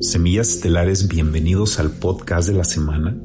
Semillas 0.00 0.50
Estelares, 0.50 1.08
bienvenidos 1.08 1.80
al 1.80 1.90
podcast 1.90 2.48
de 2.48 2.54
la 2.54 2.62
semana. 2.62 3.20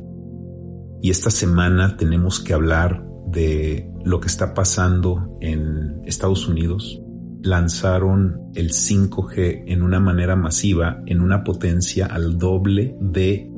Y 1.04 1.12
esta 1.12 1.30
semana 1.30 1.98
tenemos 1.98 2.40
que 2.40 2.56
hablar 2.56 3.06
de 3.28 3.92
lo 4.04 4.20
que 4.20 4.26
está 4.26 4.56
pasando 4.56 5.38
en 5.40 6.02
Estados 6.06 6.48
Unidos. 6.48 7.00
Lanzaron 7.44 8.50
el 8.56 8.72
5G 8.72 9.66
en 9.68 9.84
una 9.84 10.00
manera 10.00 10.36
masiva, 10.36 11.04
en 11.06 11.22
una 11.22 11.44
potencia 11.44 12.08
al 12.08 12.40
doble 12.40 12.98
de 13.00 13.52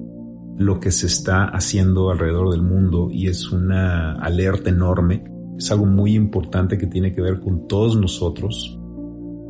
lo 0.57 0.82
que 0.82 0.91
se 0.91 1.07
está 1.07 1.45
haciendo 1.45 2.11
alrededor 2.11 2.52
del 2.52 2.63
mundo 2.63 3.07
y 3.09 3.27
es 3.27 3.50
una 3.50 4.16
alerta 4.16 4.71
enorme. 4.71 5.23
Es 5.57 5.71
algo 5.71 5.86
muy 5.86 6.16
importante 6.16 6.77
que 6.77 6.88
tiene 6.88 7.13
que 7.13 7.21
ver 7.21 7.39
con 7.39 7.66
todos 7.66 7.95
nosotros. 7.95 8.77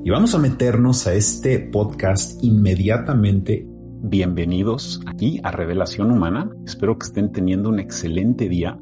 Y 0.05 0.11
vamos 0.11 0.35
a 0.35 0.37
meternos 0.37 1.07
a 1.07 1.15
este 1.15 1.57
podcast 1.59 2.43
inmediatamente. 2.43 3.65
Bienvenidos 4.03 5.01
aquí 5.07 5.39
a 5.41 5.49
Revelación 5.49 6.11
Humana. 6.11 6.47
Espero 6.63 6.99
que 6.99 7.07
estén 7.07 7.31
teniendo 7.31 7.69
un 7.69 7.79
excelente 7.79 8.47
día. 8.47 8.79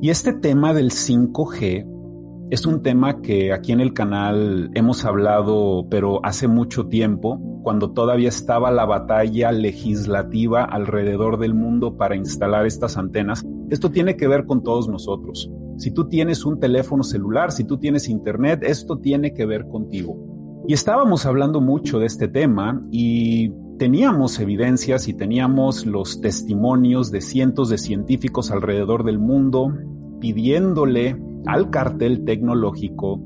Y 0.00 0.10
este 0.10 0.32
tema 0.32 0.72
del 0.72 0.92
5G 0.92 2.48
es 2.52 2.64
un 2.64 2.80
tema 2.80 3.22
que 3.22 3.52
aquí 3.52 3.72
en 3.72 3.80
el 3.80 3.92
canal 3.92 4.70
hemos 4.74 5.04
hablado, 5.04 5.88
pero 5.90 6.24
hace 6.24 6.46
mucho 6.46 6.86
tiempo, 6.86 7.40
cuando 7.64 7.90
todavía 7.90 8.28
estaba 8.28 8.70
la 8.70 8.84
batalla 8.84 9.50
legislativa 9.50 10.62
alrededor 10.62 11.40
del 11.40 11.54
mundo 11.54 11.96
para 11.96 12.14
instalar 12.14 12.66
estas 12.66 12.96
antenas. 12.96 13.44
Esto 13.68 13.90
tiene 13.90 14.16
que 14.16 14.28
ver 14.28 14.46
con 14.46 14.62
todos 14.62 14.88
nosotros. 14.88 15.50
Si 15.76 15.90
tú 15.90 16.08
tienes 16.08 16.44
un 16.44 16.60
teléfono 16.60 17.02
celular, 17.02 17.50
si 17.50 17.64
tú 17.64 17.78
tienes 17.78 18.08
internet, 18.08 18.62
esto 18.62 18.98
tiene 18.98 19.34
que 19.34 19.44
ver 19.44 19.66
contigo. 19.66 20.31
Y 20.68 20.74
estábamos 20.74 21.26
hablando 21.26 21.60
mucho 21.60 21.98
de 21.98 22.06
este 22.06 22.28
tema 22.28 22.80
y 22.90 23.50
teníamos 23.78 24.38
evidencias 24.38 25.08
y 25.08 25.14
teníamos 25.14 25.86
los 25.86 26.20
testimonios 26.20 27.10
de 27.10 27.20
cientos 27.20 27.68
de 27.68 27.78
científicos 27.78 28.52
alrededor 28.52 29.02
del 29.02 29.18
mundo 29.18 29.72
pidiéndole 30.20 31.20
al 31.46 31.70
cartel 31.70 32.24
tecnológico 32.24 33.20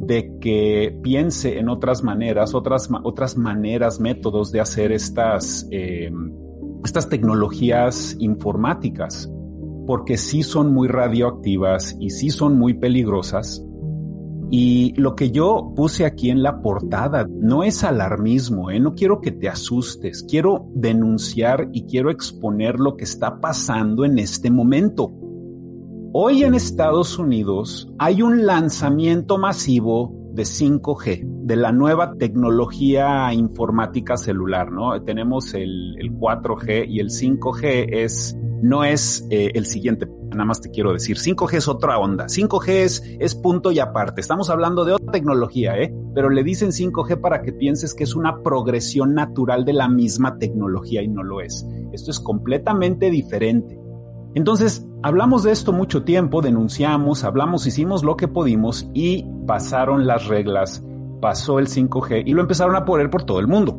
de 0.00 0.38
que 0.40 0.98
piense 1.02 1.58
en 1.58 1.68
otras 1.68 2.02
maneras, 2.02 2.54
otras, 2.54 2.88
otras 3.04 3.36
maneras, 3.36 4.00
métodos 4.00 4.50
de 4.50 4.60
hacer 4.60 4.92
estas, 4.92 5.68
eh, 5.70 6.10
estas 6.82 7.10
tecnologías 7.10 8.16
informáticas, 8.18 9.30
porque 9.86 10.16
sí 10.16 10.42
son 10.42 10.72
muy 10.72 10.88
radioactivas 10.88 11.94
y 12.00 12.08
sí 12.08 12.30
son 12.30 12.58
muy 12.58 12.74
peligrosas. 12.74 13.62
Y 14.52 14.94
lo 15.00 15.14
que 15.14 15.30
yo 15.30 15.72
puse 15.76 16.04
aquí 16.04 16.28
en 16.28 16.42
la 16.42 16.60
portada 16.60 17.24
no 17.30 17.62
es 17.62 17.84
alarmismo, 17.84 18.70
¿eh? 18.70 18.80
no 18.80 18.94
quiero 18.94 19.20
que 19.20 19.30
te 19.30 19.48
asustes, 19.48 20.24
quiero 20.28 20.66
denunciar 20.74 21.68
y 21.72 21.84
quiero 21.84 22.10
exponer 22.10 22.80
lo 22.80 22.96
que 22.96 23.04
está 23.04 23.38
pasando 23.40 24.04
en 24.04 24.18
este 24.18 24.50
momento. 24.50 25.12
Hoy 26.12 26.42
en 26.42 26.54
Estados 26.54 27.16
Unidos 27.16 27.88
hay 27.96 28.22
un 28.22 28.44
lanzamiento 28.44 29.38
masivo 29.38 30.12
de 30.32 30.42
5G, 30.42 31.22
de 31.44 31.54
la 31.54 31.70
nueva 31.70 32.14
tecnología 32.14 33.32
informática 33.32 34.16
celular, 34.16 34.72
¿no? 34.72 35.00
Tenemos 35.02 35.54
el, 35.54 35.96
4G 36.18 36.88
y 36.88 36.98
el 36.98 37.10
5G 37.10 37.88
es, 37.92 38.36
no 38.62 38.82
es 38.82 39.24
eh, 39.30 39.52
el 39.54 39.66
siguiente, 39.66 40.06
nada 40.40 40.48
más 40.48 40.60
te 40.62 40.70
quiero 40.70 40.92
decir, 40.94 41.18
5G 41.18 41.54
es 41.54 41.68
otra 41.68 41.98
onda, 41.98 42.24
5G 42.24 42.68
es, 42.68 43.02
es 43.18 43.34
punto 43.34 43.70
y 43.70 43.78
aparte, 43.78 44.22
estamos 44.22 44.48
hablando 44.48 44.86
de 44.86 44.94
otra 44.94 45.12
tecnología, 45.12 45.78
¿eh? 45.78 45.94
Pero 46.14 46.30
le 46.30 46.42
dicen 46.42 46.70
5G 46.70 47.20
para 47.20 47.42
que 47.42 47.52
pienses 47.52 47.92
que 47.92 48.04
es 48.04 48.14
una 48.14 48.42
progresión 48.42 49.14
natural 49.14 49.66
de 49.66 49.74
la 49.74 49.88
misma 49.88 50.38
tecnología 50.38 51.02
y 51.02 51.08
no 51.08 51.22
lo 51.22 51.42
es. 51.42 51.66
Esto 51.92 52.10
es 52.10 52.20
completamente 52.20 53.10
diferente. 53.10 53.78
Entonces, 54.34 54.86
hablamos 55.02 55.42
de 55.42 55.52
esto 55.52 55.72
mucho 55.72 56.04
tiempo, 56.04 56.40
denunciamos, 56.40 57.22
hablamos, 57.24 57.66
hicimos 57.66 58.02
lo 58.02 58.16
que 58.16 58.28
pudimos 58.28 58.88
y 58.94 59.26
pasaron 59.46 60.06
las 60.06 60.26
reglas, 60.26 60.82
pasó 61.20 61.58
el 61.58 61.66
5G 61.66 62.22
y 62.24 62.32
lo 62.32 62.40
empezaron 62.40 62.76
a 62.76 62.86
poner 62.86 63.10
por 63.10 63.24
todo 63.24 63.40
el 63.40 63.46
mundo. 63.46 63.78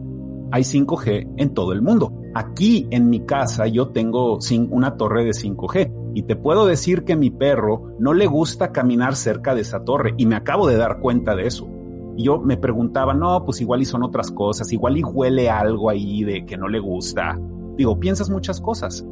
Hay 0.51 0.61
5G 0.61 1.33
en 1.37 1.53
todo 1.55 1.73
el 1.73 1.81
mundo. 1.81 2.20
Aquí 2.33 2.87
en 2.91 3.09
mi 3.09 3.25
casa 3.25 3.67
yo 3.67 3.89
tengo 3.89 4.39
una 4.69 4.95
torre 4.95 5.25
de 5.25 5.31
5G 5.31 6.13
y 6.13 6.23
te 6.23 6.35
puedo 6.35 6.65
decir 6.65 7.03
que 7.03 7.17
mi 7.17 7.29
perro 7.29 7.93
no 7.99 8.13
le 8.13 8.25
gusta 8.25 8.71
caminar 8.71 9.15
cerca 9.15 9.53
de 9.53 9.61
esa 9.61 9.83
torre 9.83 10.13
y 10.17 10.25
me 10.25 10.35
acabo 10.35 10.67
de 10.67 10.77
dar 10.77 10.99
cuenta 10.99 11.35
de 11.35 11.47
eso. 11.47 11.67
Y 12.15 12.23
yo 12.23 12.39
me 12.39 12.57
preguntaba, 12.57 13.13
no, 13.13 13.43
pues 13.43 13.59
igual 13.59 13.81
y 13.81 13.85
son 13.85 14.03
otras 14.03 14.31
cosas, 14.31 14.71
igual 14.71 14.97
y 14.97 15.03
huele 15.03 15.49
algo 15.49 15.89
ahí 15.89 16.23
de 16.23 16.45
que 16.45 16.57
no 16.57 16.69
le 16.69 16.79
gusta. 16.79 17.37
Digo, 17.75 17.99
piensas 17.99 18.29
muchas 18.29 18.61
cosas. 18.61 19.05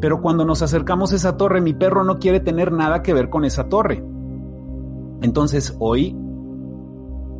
Pero 0.00 0.20
cuando 0.20 0.44
nos 0.44 0.62
acercamos 0.62 1.12
a 1.12 1.16
esa 1.16 1.36
torre, 1.36 1.60
mi 1.60 1.74
perro 1.74 2.04
no 2.04 2.18
quiere 2.18 2.40
tener 2.40 2.72
nada 2.72 3.02
que 3.02 3.14
ver 3.14 3.28
con 3.28 3.44
esa 3.44 3.68
torre. 3.68 4.02
Entonces 5.22 5.76
hoy 5.78 6.16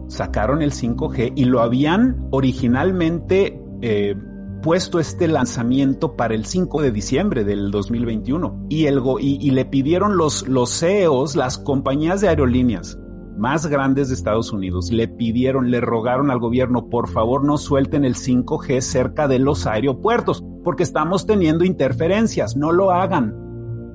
sacaron 0.08 0.62
el 0.62 0.72
5G 0.72 1.32
y 1.36 1.44
lo 1.46 1.60
habían 1.60 2.28
originalmente 2.30 3.62
eh, 3.82 4.14
puesto 4.62 4.98
este 4.98 5.28
lanzamiento 5.28 6.16
para 6.16 6.34
el 6.34 6.44
5 6.44 6.82
de 6.82 6.90
diciembre 6.90 7.44
del 7.44 7.70
2021 7.70 8.66
y, 8.68 9.50
le 9.50 9.64
pidieron 9.64 10.16
los, 10.16 10.48
los 10.48 10.78
CEOs, 10.78 11.36
las 11.36 11.58
compañías 11.58 12.20
de 12.20 12.28
aerolíneas 12.28 12.98
más 13.36 13.66
grandes 13.66 14.08
de 14.08 14.14
Estados 14.14 14.52
Unidos, 14.52 14.90
le 14.90 15.08
pidieron, 15.08 15.70
le 15.70 15.80
rogaron 15.80 16.30
al 16.30 16.38
gobierno, 16.38 16.88
por 16.88 17.08
favor 17.08 17.44
no 17.44 17.58
suelten 17.58 18.04
el 18.04 18.14
5G 18.14 18.80
cerca 18.80 19.28
de 19.28 19.38
los 19.38 19.66
aeropuertos 19.66 20.42
porque 20.64 20.82
estamos 20.82 21.26
teniendo 21.26 21.64
interferencias, 21.64 22.56
no 22.56 22.72
lo 22.72 22.90
hagan. 22.90 23.34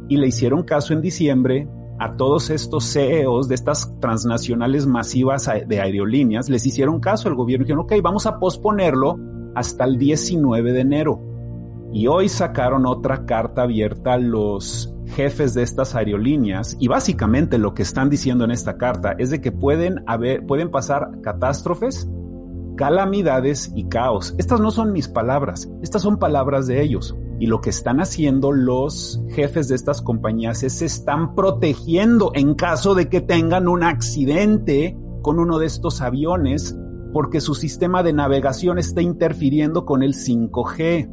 Y 0.09 0.17
le 0.17 0.27
hicieron 0.27 0.63
caso 0.63 0.93
en 0.93 1.01
diciembre 1.01 1.67
a 1.99 2.15
todos 2.15 2.49
estos 2.49 2.91
CEOs 2.93 3.47
de 3.47 3.55
estas 3.55 3.93
transnacionales 3.99 4.87
masivas 4.87 5.49
de 5.67 5.79
aerolíneas, 5.79 6.49
les 6.49 6.65
hicieron 6.65 6.99
caso 6.99 7.29
al 7.29 7.35
gobierno 7.35 7.65
dijeron, 7.65 7.83
ok, 7.83 7.93
vamos 8.01 8.25
a 8.25 8.39
posponerlo 8.39 9.17
hasta 9.55 9.85
el 9.85 9.97
19 9.97 10.73
de 10.73 10.79
enero. 10.79 11.19
Y 11.93 12.07
hoy 12.07 12.29
sacaron 12.29 12.85
otra 12.85 13.25
carta 13.25 13.63
abierta 13.63 14.13
a 14.13 14.17
los 14.17 14.93
jefes 15.07 15.53
de 15.53 15.63
estas 15.63 15.93
aerolíneas 15.93 16.77
y 16.79 16.87
básicamente 16.87 17.57
lo 17.57 17.73
que 17.73 17.83
están 17.83 18.09
diciendo 18.09 18.45
en 18.45 18.51
esta 18.51 18.77
carta 18.77 19.13
es 19.17 19.29
de 19.29 19.41
que 19.41 19.51
pueden 19.51 20.03
haber, 20.07 20.45
pueden 20.45 20.71
pasar 20.71 21.09
catástrofes 21.21 22.07
calamidades 22.75 23.71
y 23.75 23.83
caos. 23.89 24.33
Estas 24.39 24.59
no 24.59 24.71
son 24.71 24.91
mis 24.91 25.07
palabras, 25.07 25.69
estas 25.83 26.01
son 26.01 26.17
palabras 26.17 26.65
de 26.65 26.81
ellos. 26.81 27.15
Y 27.39 27.47
lo 27.47 27.61
que 27.61 27.69
están 27.69 27.99
haciendo 27.99 28.51
los 28.51 29.21
jefes 29.29 29.67
de 29.67 29.75
estas 29.75 30.01
compañías 30.01 30.63
es 30.63 30.79
se 30.79 30.85
están 30.85 31.35
protegiendo 31.35 32.31
en 32.33 32.55
caso 32.55 32.95
de 32.95 33.09
que 33.09 33.21
tengan 33.21 33.67
un 33.67 33.83
accidente 33.83 34.97
con 35.21 35.39
uno 35.39 35.59
de 35.59 35.67
estos 35.67 36.01
aviones 36.01 36.75
porque 37.13 37.41
su 37.41 37.55
sistema 37.55 38.03
de 38.03 38.13
navegación 38.13 38.77
está 38.77 39.01
interfiriendo 39.01 39.85
con 39.85 40.03
el 40.03 40.13
5G. 40.13 41.09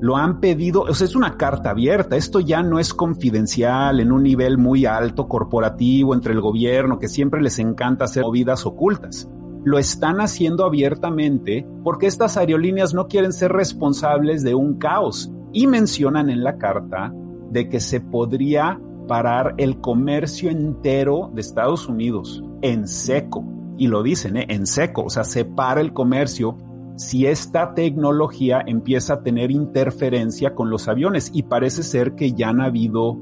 Lo 0.00 0.16
han 0.16 0.40
pedido, 0.40 0.82
o 0.82 0.94
sea, 0.94 1.06
es 1.06 1.14
una 1.14 1.36
carta 1.36 1.70
abierta. 1.70 2.16
Esto 2.16 2.40
ya 2.40 2.62
no 2.62 2.78
es 2.78 2.92
confidencial 2.92 4.00
en 4.00 4.10
un 4.10 4.22
nivel 4.22 4.58
muy 4.58 4.84
alto 4.84 5.28
corporativo 5.28 6.14
entre 6.14 6.32
el 6.32 6.40
gobierno 6.40 6.98
que 6.98 7.08
siempre 7.08 7.40
les 7.40 7.58
encanta 7.58 8.04
hacer 8.04 8.24
movidas 8.24 8.66
ocultas 8.66 9.28
lo 9.64 9.78
están 9.78 10.20
haciendo 10.20 10.64
abiertamente 10.64 11.66
porque 11.84 12.06
estas 12.06 12.36
aerolíneas 12.36 12.94
no 12.94 13.06
quieren 13.06 13.32
ser 13.32 13.52
responsables 13.52 14.42
de 14.42 14.54
un 14.54 14.78
caos 14.78 15.32
y 15.52 15.66
mencionan 15.66 16.30
en 16.30 16.42
la 16.42 16.58
carta 16.58 17.12
de 17.50 17.68
que 17.68 17.80
se 17.80 18.00
podría 18.00 18.80
parar 19.06 19.54
el 19.58 19.80
comercio 19.80 20.50
entero 20.50 21.30
de 21.34 21.42
Estados 21.42 21.88
Unidos 21.88 22.42
en 22.62 22.88
seco. 22.88 23.44
Y 23.82 23.88
lo 23.88 24.04
dicen, 24.04 24.36
¿eh? 24.36 24.46
en 24.48 24.68
seco, 24.68 25.02
o 25.06 25.10
sea, 25.10 25.24
se 25.24 25.44
para 25.44 25.80
el 25.80 25.92
comercio 25.92 26.56
si 26.94 27.26
esta 27.26 27.74
tecnología 27.74 28.62
empieza 28.64 29.14
a 29.14 29.22
tener 29.24 29.50
interferencia 29.50 30.54
con 30.54 30.70
los 30.70 30.86
aviones. 30.86 31.32
Y 31.34 31.42
parece 31.42 31.82
ser 31.82 32.14
que 32.14 32.30
ya 32.32 32.50
han 32.50 32.60
habido 32.60 33.18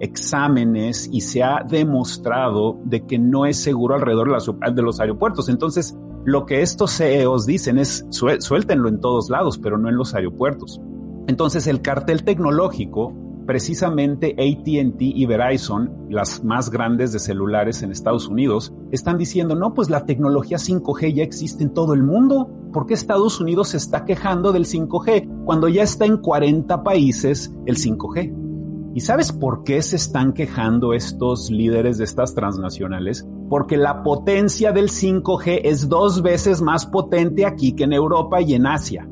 exámenes 0.00 1.10
y 1.12 1.20
se 1.20 1.42
ha 1.42 1.62
demostrado 1.62 2.80
de 2.86 3.04
que 3.04 3.18
no 3.18 3.44
es 3.44 3.58
seguro 3.58 3.96
alrededor 3.96 4.34
de 4.74 4.80
los 4.82 4.98
aeropuertos. 4.98 5.50
Entonces, 5.50 5.94
lo 6.24 6.46
que 6.46 6.62
estos 6.62 6.96
CEOs 6.96 7.44
dicen 7.44 7.76
es 7.76 8.06
suéltenlo 8.08 8.88
en 8.88 9.02
todos 9.02 9.28
lados, 9.28 9.58
pero 9.58 9.76
no 9.76 9.90
en 9.90 9.96
los 9.96 10.14
aeropuertos. 10.14 10.80
Entonces, 11.26 11.66
el 11.66 11.82
cartel 11.82 12.24
tecnológico, 12.24 13.12
precisamente 13.48 14.36
ATT 14.38 15.00
y 15.00 15.24
Verizon, 15.24 16.06
las 16.10 16.44
más 16.44 16.68
grandes 16.68 17.14
de 17.14 17.18
celulares 17.18 17.82
en 17.82 17.90
Estados 17.90 18.28
Unidos, 18.28 18.74
están 18.90 19.16
diciendo, 19.16 19.54
no, 19.54 19.72
pues 19.72 19.88
la 19.88 20.04
tecnología 20.04 20.58
5G 20.58 21.14
ya 21.14 21.22
existe 21.22 21.64
en 21.64 21.72
todo 21.72 21.94
el 21.94 22.02
mundo. 22.02 22.50
¿Por 22.74 22.84
qué 22.84 22.92
Estados 22.92 23.40
Unidos 23.40 23.70
se 23.70 23.78
está 23.78 24.04
quejando 24.04 24.52
del 24.52 24.66
5G 24.66 25.46
cuando 25.46 25.66
ya 25.68 25.82
está 25.82 26.04
en 26.04 26.18
40 26.18 26.82
países 26.82 27.50
el 27.64 27.76
5G? 27.76 28.92
¿Y 28.94 29.00
sabes 29.00 29.32
por 29.32 29.64
qué 29.64 29.80
se 29.80 29.96
están 29.96 30.34
quejando 30.34 30.92
estos 30.92 31.50
líderes 31.50 31.96
de 31.96 32.04
estas 32.04 32.34
transnacionales? 32.34 33.26
Porque 33.48 33.78
la 33.78 34.02
potencia 34.02 34.72
del 34.72 34.90
5G 34.90 35.62
es 35.64 35.88
dos 35.88 36.20
veces 36.20 36.60
más 36.60 36.84
potente 36.84 37.46
aquí 37.46 37.72
que 37.72 37.84
en 37.84 37.94
Europa 37.94 38.42
y 38.42 38.52
en 38.52 38.66
Asia. 38.66 39.08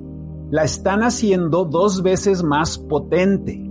la 0.50 0.62
están 0.62 1.02
haciendo 1.02 1.64
dos 1.64 2.02
veces 2.02 2.42
más 2.42 2.78
potente, 2.78 3.65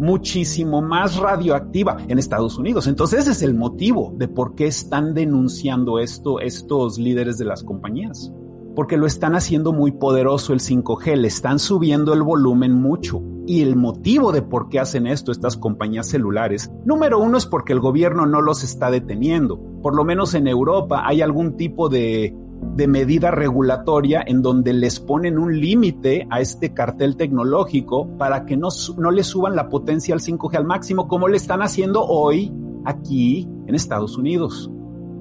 muchísimo 0.00 0.82
más 0.82 1.16
radioactiva 1.16 1.98
en 2.08 2.18
Estados 2.18 2.58
Unidos. 2.58 2.86
Entonces 2.86 3.20
ese 3.20 3.32
es 3.32 3.42
el 3.42 3.54
motivo 3.54 4.14
de 4.16 4.28
por 4.28 4.54
qué 4.54 4.66
están 4.66 5.14
denunciando 5.14 5.98
esto 5.98 6.40
estos 6.40 6.98
líderes 6.98 7.38
de 7.38 7.44
las 7.44 7.62
compañías. 7.62 8.32
Porque 8.74 8.96
lo 8.96 9.06
están 9.06 9.34
haciendo 9.34 9.72
muy 9.72 9.92
poderoso 9.92 10.52
el 10.52 10.60
5G, 10.60 11.16
le 11.16 11.28
están 11.28 11.58
subiendo 11.58 12.14
el 12.14 12.22
volumen 12.22 12.72
mucho. 12.72 13.22
Y 13.46 13.62
el 13.62 13.76
motivo 13.76 14.32
de 14.32 14.42
por 14.42 14.68
qué 14.68 14.78
hacen 14.78 15.06
esto 15.06 15.32
estas 15.32 15.56
compañías 15.56 16.08
celulares, 16.08 16.70
número 16.84 17.18
uno 17.18 17.36
es 17.36 17.46
porque 17.46 17.72
el 17.72 17.80
gobierno 17.80 18.26
no 18.26 18.40
los 18.40 18.62
está 18.62 18.90
deteniendo. 18.90 19.58
Por 19.82 19.96
lo 19.96 20.04
menos 20.04 20.34
en 20.34 20.46
Europa 20.46 21.02
hay 21.04 21.20
algún 21.20 21.56
tipo 21.56 21.88
de 21.88 22.34
de 22.76 22.86
medida 22.86 23.30
regulatoria 23.30 24.22
en 24.26 24.42
donde 24.42 24.72
les 24.72 25.00
ponen 25.00 25.38
un 25.38 25.58
límite 25.60 26.26
a 26.30 26.40
este 26.40 26.72
cartel 26.72 27.16
tecnológico 27.16 28.08
para 28.16 28.46
que 28.46 28.56
no, 28.56 28.68
no 28.96 29.10
le 29.10 29.24
suban 29.24 29.56
la 29.56 29.68
potencia 29.68 30.14
al 30.14 30.20
5G 30.20 30.56
al 30.56 30.64
máximo 30.64 31.08
como 31.08 31.28
le 31.28 31.36
están 31.36 31.62
haciendo 31.62 32.04
hoy 32.04 32.52
aquí 32.84 33.48
en 33.66 33.74
Estados 33.74 34.16
Unidos. 34.16 34.70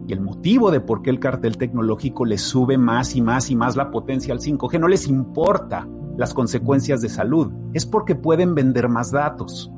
Y 0.08 0.14
el 0.14 0.22
motivo 0.22 0.72
de 0.72 0.82
por 0.82 1.02
qué 1.02 1.12
el 1.12 1.20
cartel 1.20 1.58
tecnológico 1.58 2.26
le 2.26 2.38
sube 2.38 2.78
más 2.78 3.16
y 3.16 3.22
más 3.22 3.52
y 3.52 3.56
más 3.56 3.76
la 3.76 3.92
potencia 3.92 4.34
al 4.34 4.40
5G 4.40 4.80
no 4.80 4.88
les 4.88 5.08
importa 5.08 5.88
las 6.18 6.34
consecuencias 6.34 7.02
de 7.02 7.10
salud, 7.10 7.52
es 7.74 7.86
porque 7.86 8.16
pueden 8.16 8.56
vender 8.56 8.90
más 8.90 9.12
datos. 9.12 9.72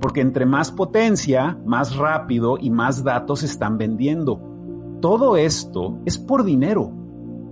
Porque 0.00 0.20
entre 0.20 0.46
más 0.46 0.72
potencia, 0.72 1.58
más 1.64 1.94
rápido 1.96 2.58
y 2.60 2.70
más 2.70 3.04
datos 3.04 3.42
están 3.42 3.78
vendiendo. 3.78 4.55
Todo 5.06 5.36
esto 5.36 6.00
es 6.04 6.18
por 6.18 6.42
dinero. 6.42 6.90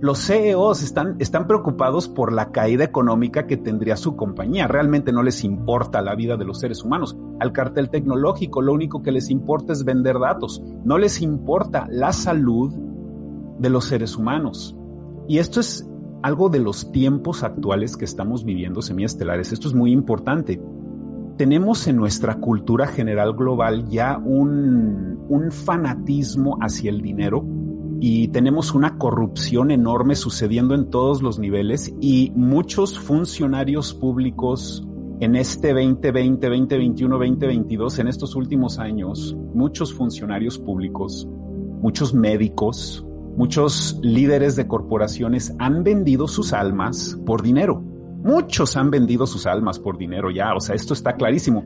Los 0.01 0.27
CEOs 0.27 0.83
están, 0.83 1.47
preocupados 1.47 2.09
por 2.09 2.33
la 2.33 2.51
caída 2.51 2.83
económica 2.83 3.47
que 3.47 3.55
tendría 3.55 3.95
su 3.95 4.17
compañía. 4.17 4.67
Realmente 4.67 5.13
no 5.13 5.23
les 5.23 5.41
importa 5.45 6.01
la 6.01 6.15
vida 6.15 6.35
de 6.35 6.43
los 6.43 6.59
seres 6.59 6.83
humanos. 6.83 7.15
Al 7.39 7.53
cartel 7.53 7.89
tecnológico 7.89 8.61
lo 8.61 8.73
único 8.73 9.01
que 9.01 9.13
les 9.13 9.29
importa 9.29 9.71
es 9.71 9.85
vender 9.85 10.19
datos. 10.19 10.61
No 10.83 10.97
les 10.97 11.21
importa 11.21 11.87
la 11.89 12.11
salud 12.11 12.73
de 13.57 13.69
los 13.69 13.85
seres 13.85 14.17
humanos. 14.17 14.75
Y 15.29 15.37
esto 15.37 15.61
es 15.61 15.89
algo 16.23 16.49
de 16.49 16.59
los 16.59 16.91
tiempos 16.91 17.41
actuales 17.43 17.95
que 17.95 18.03
estamos 18.03 18.43
viviendo, 18.43 18.81
semiestelares. 18.81 19.53
Esto 19.53 19.69
es 19.69 19.73
muy 19.73 19.93
importante 19.93 20.61
tenemos 21.37 21.87
en 21.87 21.97
nuestra 21.97 22.35
cultura 22.35 22.87
general 22.87 23.33
global 23.33 23.87
ya 23.89 24.17
un, 24.17 25.25
un, 25.27 25.51
fanatismo 25.51 26.57
hacia 26.61 26.89
el 26.89 27.01
dinero 27.01 27.45
y 27.99 28.29
tenemos 28.29 28.73
una 28.73 28.97
corrupción 28.97 29.71
enorme 29.71 30.15
sucediendo 30.15 30.75
en 30.75 30.89
todos 30.89 31.21
los 31.21 31.39
niveles 31.39 31.93
y 31.99 32.31
muchos 32.35 32.99
funcionarios 32.99 33.93
públicos 33.93 34.87
en 35.19 35.35
este 35.35 35.73
2020, 35.73 36.47
2021, 36.47 37.17
2022, 37.17 37.99
en 37.99 38.07
estos 38.07 38.35
últimos 38.35 38.79
años, 38.79 39.35
muchos 39.53 39.93
funcionarios 39.93 40.59
públicos, 40.59 41.27
muchos 41.81 42.13
médicos, 42.13 43.05
muchos 43.37 43.97
líderes 44.01 44.55
de 44.55 44.67
corporaciones 44.67 45.53
han 45.57 45.83
vendido 45.83 46.27
sus 46.27 46.51
almas 46.51 47.19
por 47.25 47.41
dinero 47.41 47.94
Muchos 48.25 48.75
han 48.75 48.89
vendido 48.89 49.27
sus 49.27 49.45
almas 49.45 49.77
por 49.77 49.99
dinero 49.99 50.31
ya, 50.31 50.55
o 50.55 50.59
sea, 50.59 50.73
esto 50.73 50.95
está 50.95 51.13
clarísimo. 51.13 51.63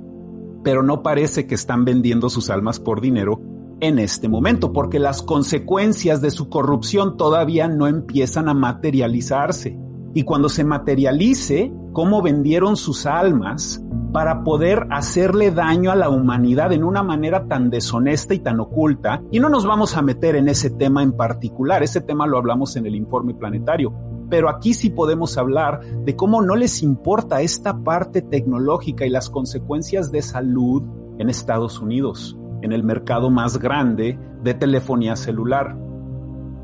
Pero 0.62 0.84
no 0.84 1.02
parece 1.02 1.48
que 1.48 1.56
están 1.56 1.86
vendiendo 1.86 2.30
sus 2.30 2.50
almas 2.50 2.82
por 2.82 3.00
dinero 3.00 3.40
en 3.80 3.98
este 3.98 4.28
momento, 4.28 4.74
porque 4.74 5.00
las 5.00 5.22
consecuencias 5.22 6.20
de 6.20 6.32
su 6.32 6.50
corrupción 6.50 7.16
todavía 7.16 7.70
no 7.70 7.88
empiezan 7.88 8.50
a 8.50 8.54
materializarse. 8.54 9.80
Y 10.14 10.24
cuando 10.24 10.50
se 10.50 10.66
materialice 10.66 11.72
cómo 11.94 12.22
vendieron 12.22 12.76
sus 12.76 13.06
almas 13.06 13.82
para 14.12 14.44
poder 14.44 14.86
hacerle 14.92 15.52
daño 15.52 15.92
a 15.92 15.96
la 15.96 16.10
humanidad 16.10 16.74
en 16.74 16.84
una 16.84 17.04
manera 17.04 17.48
tan 17.48 17.70
deshonesta 17.70 18.34
y 18.34 18.40
tan 18.40 18.60
oculta, 18.60 19.22
y 19.32 19.40
no 19.40 19.48
nos 19.48 19.66
vamos 19.66 19.96
a 19.96 20.02
meter 20.02 20.36
en 20.36 20.50
ese 20.50 20.72
tema 20.72 21.04
en 21.04 21.14
particular, 21.14 21.84
ese 21.84 22.02
tema 22.02 22.28
lo 22.28 22.38
hablamos 22.38 22.76
en 22.76 22.86
el 22.86 22.96
informe 22.96 23.34
planetario, 23.34 23.94
pero 24.30 24.50
aquí 24.50 24.74
sí 24.74 24.90
podemos 24.90 25.38
hablar 25.38 25.82
de 26.06 26.16
cómo 26.16 26.42
no 26.42 26.56
les 26.56 26.84
importa 26.84 27.42
esta 27.42 27.80
parte 27.84 28.22
tecnológica 28.22 29.06
y 29.06 29.10
las 29.10 29.30
consecuencias 29.30 30.12
de 30.12 30.22
salud 30.22 30.84
en 31.18 31.30
Estados 31.30 31.80
Unidos, 31.80 32.38
en 32.62 32.72
el 32.72 32.84
mercado 32.84 33.30
más 33.30 33.58
grande 33.58 34.20
de 34.44 34.54
telefonía 34.54 35.16
celular, 35.16 35.76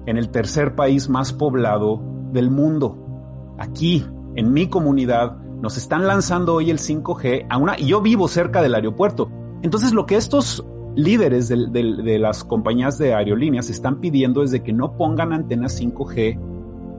en 0.05 0.17
el 0.17 0.29
tercer 0.29 0.75
país 0.75 1.09
más 1.09 1.33
poblado 1.33 2.01
del 2.31 2.51
mundo. 2.51 3.55
Aquí, 3.57 4.05
en 4.35 4.53
mi 4.53 4.67
comunidad, 4.67 5.37
nos 5.61 5.77
están 5.77 6.05
lanzando 6.05 6.53
hoy 6.53 6.69
el 6.69 6.77
5G 6.77 7.47
a 7.49 7.57
una, 7.57 7.79
y 7.79 7.87
yo 7.87 8.01
vivo 8.01 8.27
cerca 8.27 8.61
del 8.61 8.75
aeropuerto. 8.75 9.29
Entonces 9.61 9.93
lo 9.93 10.05
que 10.05 10.15
estos 10.15 10.65
líderes 10.95 11.49
de, 11.49 11.57
de 11.71 12.19
las 12.19 12.43
compañías 12.43 12.97
de 12.97 13.13
aerolíneas 13.13 13.69
están 13.69 13.99
pidiendo 13.99 14.43
es 14.43 14.51
de 14.51 14.63
que 14.63 14.71
no 14.71 14.95
pongan 14.95 15.33
antenas 15.33 15.81
5G 15.81 16.39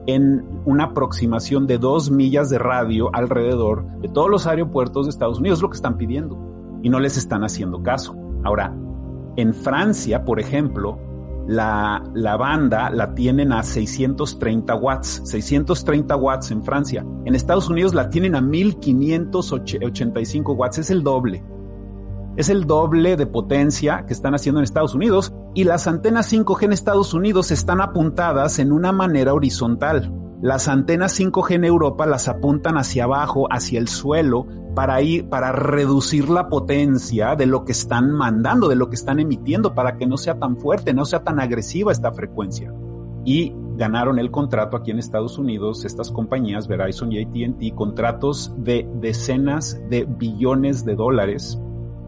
en 0.07 0.43
una 0.65 0.85
aproximación 0.85 1.67
de 1.67 1.77
dos 1.77 2.09
millas 2.09 2.49
de 2.49 2.57
radio 2.57 3.13
alrededor 3.13 3.85
de 3.99 4.07
todos 4.07 4.29
los 4.29 4.47
aeropuertos 4.47 5.05
de 5.05 5.09
Estados 5.11 5.39
Unidos, 5.39 5.61
lo 5.61 5.69
que 5.69 5.75
están 5.75 5.97
pidiendo, 5.97 6.79
y 6.81 6.89
no 6.89 6.99
les 6.99 7.17
están 7.17 7.43
haciendo 7.43 7.83
caso. 7.83 8.15
Ahora, 8.43 8.73
en 9.35 9.53
Francia, 9.53 10.25
por 10.25 10.39
ejemplo, 10.39 10.97
la, 11.47 12.03
la, 12.13 12.37
banda 12.37 12.89
la 12.89 13.13
tienen 13.13 13.51
a 13.51 13.61
630 13.63 14.75
watts, 14.75 15.21
630 15.25 16.15
watts 16.15 16.51
en 16.51 16.63
Francia. 16.63 17.05
En 17.25 17.35
Estados 17.35 17.69
Unidos 17.69 17.93
la 17.93 18.09
tienen 18.09 18.35
a 18.35 18.41
1585 18.41 20.53
watts, 20.53 20.77
es 20.79 20.89
el 20.89 21.03
doble. 21.03 21.43
Es 22.37 22.49
el 22.49 22.67
doble 22.67 23.17
de 23.17 23.25
potencia 23.25 24.05
que 24.05 24.13
están 24.13 24.35
haciendo 24.35 24.59
en 24.59 24.63
Estados 24.63 24.93
Unidos 24.93 25.33
y 25.55 25.63
las 25.63 25.87
antenas 25.87 26.31
5G 26.31 26.65
en 26.65 26.71
Estados 26.71 27.15
Unidos 27.15 27.49
están 27.49 27.81
apuntadas 27.81 28.59
en 28.59 28.71
una 28.71 28.91
manera 28.91 29.33
horizontal. 29.33 30.13
Las 30.39 30.67
antenas 30.67 31.19
5G 31.19 31.55
en 31.55 31.63
Europa 31.63 32.05
las 32.05 32.27
apuntan 32.27 32.77
hacia 32.77 33.05
abajo, 33.05 33.47
hacia 33.49 33.79
el 33.79 33.87
suelo, 33.87 34.45
para 34.75 35.01
ir, 35.01 35.27
para 35.29 35.51
reducir 35.51 36.29
la 36.29 36.47
potencia 36.47 37.35
de 37.35 37.47
lo 37.47 37.65
que 37.65 37.71
están 37.71 38.11
mandando, 38.11 38.69
de 38.69 38.75
lo 38.75 38.87
que 38.87 38.97
están 38.97 39.19
emitiendo, 39.19 39.73
para 39.73 39.97
que 39.97 40.05
no 40.05 40.15
sea 40.15 40.37
tan 40.37 40.57
fuerte, 40.57 40.93
no 40.93 41.05
sea 41.05 41.23
tan 41.23 41.39
agresiva 41.39 41.91
esta 41.91 42.11
frecuencia. 42.11 42.71
Y 43.25 43.51
ganaron 43.77 44.19
el 44.19 44.29
contrato 44.29 44.77
aquí 44.77 44.91
en 44.91 44.99
Estados 44.99 45.39
Unidos, 45.39 45.85
estas 45.85 46.11
compañías, 46.11 46.67
Verizon 46.67 47.11
y 47.11 47.23
ATT, 47.23 47.73
contratos 47.73 48.53
de 48.59 48.87
decenas 49.01 49.81
de 49.89 50.05
billones 50.05 50.85
de 50.85 50.93
dólares 50.93 51.59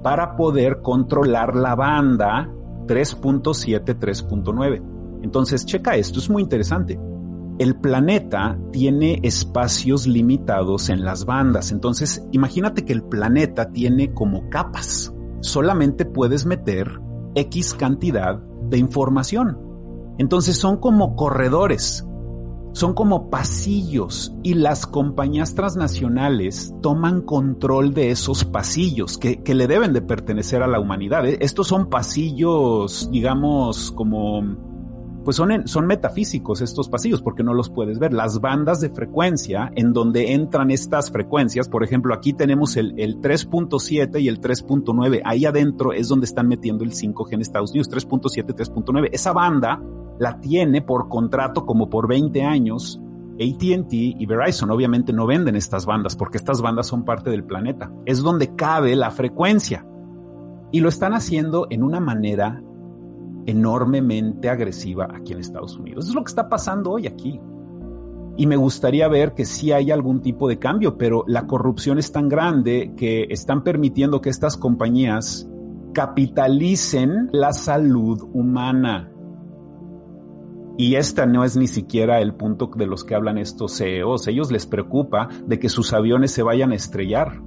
para 0.02 0.36
poder 0.36 0.82
controlar 0.82 1.56
la 1.56 1.76
banda 1.76 2.50
3.7, 2.88 3.98
3.9. 3.98 4.82
Entonces, 5.24 5.66
checa 5.66 5.96
esto, 5.96 6.20
es 6.20 6.30
muy 6.30 6.44
interesante. 6.44 7.00
El 7.60 7.76
planeta 7.76 8.58
tiene 8.72 9.20
espacios 9.24 10.08
limitados 10.08 10.90
en 10.90 11.04
las 11.04 11.26
bandas. 11.26 11.72
Entonces, 11.72 12.26
imagínate 12.32 12.86
que 12.86 12.94
el 12.94 13.04
planeta 13.04 13.70
tiene 13.72 14.14
como 14.14 14.50
capas. 14.50 15.14
Solamente 15.42 16.06
puedes 16.06 16.46
meter 16.46 17.02
X 17.36 17.74
cantidad 17.74 18.40
de 18.70 18.78
información. 18.78 19.58
Entonces 20.18 20.58
son 20.58 20.78
como 20.78 21.16
corredores 21.16 22.06
son 22.74 22.94
como 22.94 23.30
pasillos 23.30 24.34
y 24.44 24.54
las 24.54 24.86
compañías 24.86 25.56
transnacionales 25.56 26.74
toman 26.82 27.22
control 27.22 27.94
de 27.94 28.12
esos 28.12 28.46
pasillos 28.46 29.18
que, 29.18 29.42
le 29.46 29.68
deben 29.68 29.94
de 29.94 30.02
pertenecer 30.02 30.64
a 30.64 30.68
la 30.68 30.80
humanidad. 30.80 31.28
¿eh? 31.28 31.38
Estos 31.42 31.68
son 31.68 31.90
pasillos, 31.90 33.10
digamos, 33.12 33.92
como 33.92 34.69
pues 35.30 35.38
son, 35.38 35.86
metafísicos 35.86 36.60
estos 36.60 36.90
pasillos 36.90 37.22
porque 37.22 37.44
no 37.44 37.54
los 37.54 37.70
puedes 37.70 38.00
ver. 38.00 38.14
Las 38.14 38.42
bandas 38.42 38.82
de 38.82 38.90
frecuencia 38.90 39.72
en 39.76 39.94
donde 39.94 40.34
entran 40.34 40.72
estas 40.72 41.12
frecuencias, 41.12 41.70
por 41.70 41.84
ejemplo, 41.84 42.16
aquí 42.16 42.34
tenemos 42.34 42.76
el, 42.78 43.00
el 43.00 43.22
3.7 43.22 44.20
y 44.20 44.28
el 44.28 44.42
3.9. 44.42 45.22
Ahí 45.24 45.46
adentro 45.46 45.94
es 45.94 46.08
donde 46.08 46.26
están 46.26 46.48
metiendo 46.48 46.84
el 46.84 46.94
5G 46.94 47.34
en 47.34 47.42
Estados 47.42 47.70
Unidos, 47.70 47.92
3.7, 47.92 48.56
3.9. 48.56 49.10
Esa 49.12 49.32
banda 49.32 49.80
la 50.18 50.40
tiene 50.40 50.82
por 50.82 51.10
contrato 51.10 51.64
como 51.64 51.92
por 51.92 52.08
20 52.08 52.42
años 52.42 53.00
ATT 53.36 53.94
y 53.94 54.26
Verizon 54.26 54.72
obviamente 54.72 55.14
no 55.14 55.28
venden 55.28 55.56
estas 55.56 55.86
bandas 55.86 56.16
porque 56.16 56.38
estas 56.38 56.60
bandas 56.60 56.88
son 56.88 57.06
parte 57.06 57.30
del 57.30 57.44
planeta. 57.44 57.92
Es 58.08 58.24
donde 58.24 58.56
cabe 58.56 58.96
la 58.96 59.12
frecuencia. 59.12 59.86
Y 60.72 60.80
lo 60.80 60.90
están 60.90 61.14
haciendo 61.14 61.68
en 61.70 61.84
una 61.84 62.00
manera 62.00 62.64
enormemente 63.50 64.50
agresiva 64.50 65.08
aquí 65.14 65.34
en 65.34 65.40
Estados 65.40 65.78
Unidos. 65.78 66.06
Eso 66.06 66.12
es 66.12 66.16
lo 66.16 66.24
que 66.24 66.30
está 66.30 66.50
pasando 66.50 66.92
hoy 66.92 67.08
aquí. 67.08 67.40
Y 68.38 68.48
me 68.48 68.56
gustaría 68.56 69.08
ver 69.08 69.34
que 69.34 69.46
sí 69.46 69.72
hay 69.72 69.92
algún 69.92 70.22
tipo 70.22 70.48
de 70.48 70.60
cambio, 70.60 70.98
pero 70.98 71.26
la 71.28 71.46
corrupción 71.46 72.00
es 72.00 72.12
tan 72.12 72.30
grande 72.30 72.94
que 72.96 73.28
están 73.30 73.64
permitiendo 73.64 74.22
que 74.22 74.30
estas 74.30 74.56
compañías 74.56 75.50
capitalicen 75.94 77.30
la 77.34 77.52
salud 77.52 78.22
humana 78.34 79.12
Y 80.78 80.96
este 80.96 81.28
no 81.28 81.44
es 81.44 81.58
ni 81.58 81.68
siquiera 81.68 82.22
el 82.22 82.36
punto 82.36 82.72
de 82.74 82.86
los 82.86 83.04
que 83.04 83.14
hablan 83.14 83.38
estos 83.38 83.78
CEOs. 83.78 84.28
Ellos 84.28 84.50
les 84.50 84.66
preocupa 84.66 85.28
de 85.46 85.60
que 85.60 85.68
sus 85.68 85.92
aviones 85.92 86.32
se 86.32 86.42
vayan 86.42 86.72
a 86.72 86.76
estrellar 86.76 87.42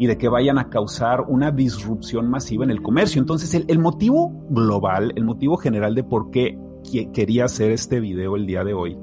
y 0.00 0.06
de 0.06 0.16
que 0.16 0.30
vayan 0.30 0.56
a 0.56 0.70
causar 0.70 1.26
una 1.28 1.50
disrupción 1.50 2.30
masiva 2.30 2.64
en 2.64 2.70
el 2.70 2.80
comercio. 2.80 3.20
Entonces, 3.20 3.52
el, 3.68 3.78
motivo 3.78 4.46
global, 4.48 5.12
el 5.14 5.24
motivo 5.24 5.58
general 5.58 5.94
de 5.94 6.02
por 6.02 6.30
qué 6.30 6.58
quería 7.12 7.44
hacer 7.44 7.70
este 7.70 8.00
video 8.00 8.34
el 8.34 8.46
día 8.46 8.64
de 8.64 8.72
hoy, 8.72 8.96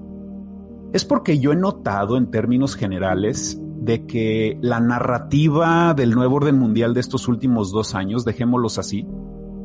es 0.93 1.05
porque 1.05 1.37
yo 1.37 1.51
he 1.51 1.55
notado 1.55 2.17
en 2.17 2.31
términos 2.31 2.75
generales 2.75 3.61
de 3.79 4.07
que 4.07 4.57
la 4.59 4.79
narrativa 4.79 5.93
del 5.93 6.15
nuevo 6.15 6.37
orden 6.37 6.57
mundial 6.57 6.95
de 6.95 7.01
estos 7.01 7.27
últimos 7.27 7.71
dos 7.71 7.93
años, 7.93 8.25
dejémoslos 8.25 8.79
así, 8.79 9.07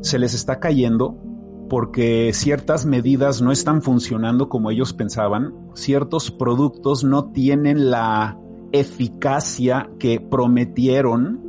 se 0.03 0.19
les 0.19 0.35
está 0.35 0.61
cayendo 0.61 1.17
porque 1.71 2.31
ciertas 2.35 2.85
medidas 2.85 3.41
no 3.41 3.53
están 3.53 3.81
funcionando 3.81 4.51
como 4.51 4.71
ellos 4.71 4.93
pensaban, 4.93 5.55
ciertos 5.73 6.31
productos 6.31 7.05
no 7.05 7.33
tienen 7.33 7.91
la 7.91 8.37
eficacia 8.73 9.91
que 9.99 10.21
prometieron 10.21 11.41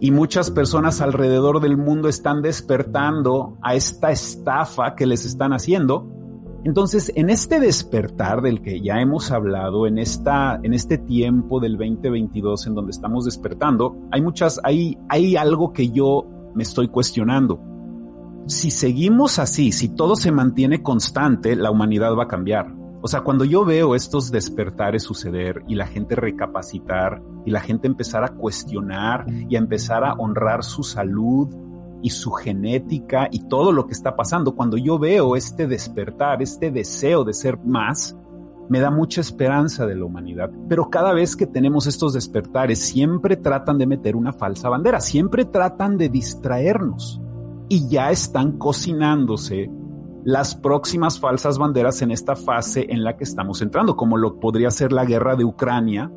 y 0.00 0.10
muchas 0.10 0.50
personas 0.50 1.00
alrededor 1.00 1.60
del 1.60 1.76
mundo 1.76 2.08
están 2.08 2.42
despertando 2.42 3.56
a 3.62 3.74
esta 3.74 4.10
estafa 4.10 4.94
que 4.94 5.06
les 5.06 5.24
están 5.24 5.52
haciendo. 5.52 6.10
Entonces, 6.64 7.12
en 7.14 7.30
este 7.30 7.60
despertar 7.60 8.40
del 8.40 8.62
que 8.62 8.80
ya 8.80 9.00
hemos 9.00 9.30
hablado, 9.30 9.86
en 9.86 9.98
esta, 9.98 10.58
en 10.62 10.72
este 10.74 10.98
tiempo 10.98 11.60
del 11.60 11.76
2022 11.76 12.66
en 12.66 12.74
donde 12.74 12.90
estamos 12.90 13.24
despertando, 13.24 13.96
hay 14.10 14.22
muchas, 14.22 14.60
hay, 14.64 14.98
hay 15.08 15.36
algo 15.36 15.72
que 15.72 15.90
yo 15.90 16.26
me 16.54 16.62
estoy 16.62 16.88
cuestionando 16.88 17.60
si 18.46 18.70
seguimos 18.70 19.38
así, 19.38 19.72
si 19.72 19.88
todo 19.88 20.16
se 20.16 20.30
mantiene 20.30 20.82
constante, 20.82 21.56
la 21.56 21.70
humanidad 21.70 22.14
va 22.16 22.24
a 22.24 22.28
cambiar. 22.28 22.83
O 23.04 23.06
sea, 23.06 23.20
cuando 23.20 23.44
yo 23.44 23.66
veo 23.66 23.94
estos 23.94 24.30
despertares 24.30 25.02
suceder 25.02 25.62
y 25.68 25.74
la 25.74 25.86
gente 25.86 26.16
recapacitar 26.16 27.20
y 27.44 27.50
la 27.50 27.60
gente 27.60 27.86
empezar 27.86 28.24
a 28.24 28.30
cuestionar 28.30 29.26
y 29.28 29.56
a 29.56 29.58
empezar 29.58 30.04
a 30.04 30.14
honrar 30.14 30.64
su 30.64 30.82
salud 30.82 31.54
y 32.00 32.08
su 32.08 32.30
genética 32.30 33.28
y 33.30 33.46
todo 33.46 33.72
lo 33.72 33.86
que 33.86 33.92
está 33.92 34.16
pasando, 34.16 34.56
cuando 34.56 34.78
yo 34.78 34.98
veo 34.98 35.36
este 35.36 35.66
despertar, 35.66 36.40
este 36.40 36.70
deseo 36.70 37.24
de 37.24 37.34
ser 37.34 37.58
más, 37.62 38.16
me 38.70 38.80
da 38.80 38.90
mucha 38.90 39.20
esperanza 39.20 39.84
de 39.84 39.96
la 39.96 40.06
humanidad. 40.06 40.50
Pero 40.66 40.88
cada 40.88 41.12
vez 41.12 41.36
que 41.36 41.46
tenemos 41.46 41.86
estos 41.86 42.14
despertares, 42.14 42.78
siempre 42.78 43.36
tratan 43.36 43.76
de 43.76 43.86
meter 43.86 44.16
una 44.16 44.32
falsa 44.32 44.70
bandera, 44.70 45.00
siempre 45.00 45.44
tratan 45.44 45.98
de 45.98 46.08
distraernos 46.08 47.20
y 47.68 47.86
ya 47.86 48.10
están 48.10 48.52
cocinándose 48.52 49.70
las 50.24 50.54
próximas 50.54 51.20
falsas 51.20 51.58
banderas 51.58 52.00
en 52.00 52.10
esta 52.10 52.34
fase 52.34 52.86
en 52.88 53.04
la 53.04 53.16
que 53.16 53.24
estamos 53.24 53.60
entrando, 53.60 53.94
como 53.94 54.16
lo 54.16 54.40
podría 54.40 54.70
ser 54.70 54.92
la 54.92 55.04
guerra 55.04 55.36
de 55.36 55.44
Ucrania 55.44 56.10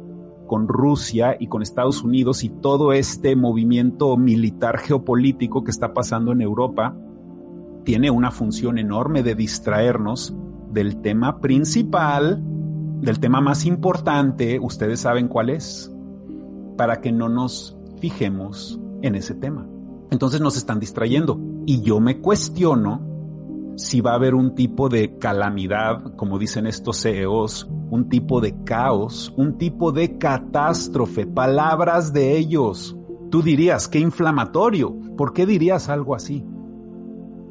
con 0.47 0.69
Rusia 0.69 1.35
y 1.37 1.47
con 1.47 1.61
Estados 1.61 2.01
Unidos 2.03 2.45
y 2.45 2.49
todo 2.49 2.93
este 2.93 3.35
movimiento 3.35 4.15
militar 4.15 4.77
geopolítico 4.77 5.65
que 5.65 5.71
está 5.71 5.93
pasando 5.93 6.31
en 6.31 6.41
Europa, 6.41 6.95
tiene 7.83 8.09
una 8.09 8.31
función 8.31 8.77
enorme 8.77 9.23
de 9.23 9.35
distraernos 9.35 10.33
del 10.71 11.01
tema 11.01 11.41
principal, 11.41 12.41
del 13.01 13.19
tema 13.19 13.41
más 13.41 13.65
importante, 13.65 14.57
ustedes 14.59 15.01
saben 15.01 15.27
cuál 15.27 15.49
es, 15.49 15.93
para 16.77 17.01
que 17.01 17.11
no 17.11 17.27
nos 17.27 17.77
fijemos 17.99 18.79
en 19.01 19.15
ese 19.15 19.35
tema. 19.35 19.67
Entonces 20.11 20.39
nos 20.39 20.55
están 20.55 20.79
distrayendo. 20.79 21.39
Y 21.65 21.81
yo 21.81 21.99
me 21.99 22.19
cuestiono 22.19 23.16
si 23.77 24.01
va 24.01 24.11
a 24.11 24.15
haber 24.15 24.33
un 24.33 24.55
tipo 24.55 24.89
de 24.89 25.17
calamidad, 25.19 26.15
como 26.15 26.39
dicen 26.39 26.65
estos 26.65 27.03
CEOs, 27.03 27.69
un 27.91 28.09
tipo 28.09 28.41
de 28.41 28.63
caos, 28.63 29.31
un 29.37 29.59
tipo 29.59 29.91
de 29.91 30.17
catástrofe, 30.17 31.27
palabras 31.27 32.11
de 32.11 32.35
ellos. 32.35 32.97
Tú 33.29 33.43
dirías, 33.43 33.87
qué 33.87 33.99
inflamatorio. 33.99 34.97
¿Por 35.15 35.31
qué 35.31 35.45
dirías 35.45 35.89
algo 35.89 36.15
así? 36.15 36.43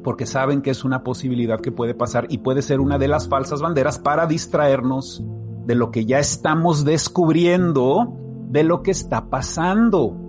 Porque 0.03 0.25
saben 0.25 0.61
que 0.61 0.71
es 0.71 0.83
una 0.83 1.01
posibilidad 1.01 1.61
que 1.61 1.71
puede 1.71 1.95
pasar 1.95 2.27
y 2.29 2.39
puede 2.39 2.61
ser 2.61 2.81
una 2.81 2.97
de 2.97 3.07
las 3.07 3.29
falsas 3.29 3.61
banderas 3.61 3.97
para 3.97 4.27
distraernos 4.27 5.23
de 5.65 5.75
lo 5.75 5.91
que 5.91 6.05
ya 6.05 6.19
estamos 6.19 6.83
descubriendo, 6.83 8.17
de 8.49 8.63
lo 8.65 8.83
que 8.83 8.91
está 8.91 9.29
pasando 9.29 10.27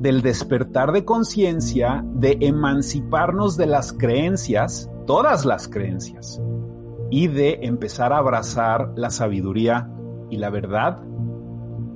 del 0.00 0.22
despertar 0.22 0.92
de 0.92 1.04
conciencia, 1.04 2.04
de 2.14 2.36
emanciparnos 2.40 3.56
de 3.56 3.66
las 3.66 3.92
creencias, 3.92 4.90
todas 5.06 5.44
las 5.44 5.68
creencias, 5.68 6.40
y 7.10 7.28
de 7.28 7.60
empezar 7.62 8.12
a 8.12 8.18
abrazar 8.18 8.92
la 8.96 9.10
sabiduría 9.10 9.90
y 10.30 10.38
la 10.38 10.50
verdad 10.50 11.02